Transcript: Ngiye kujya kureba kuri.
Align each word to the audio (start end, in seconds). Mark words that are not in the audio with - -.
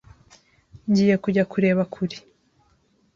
Ngiye 0.89 1.15
kujya 1.23 1.43
kureba 1.51 1.83
kuri. 1.93 2.17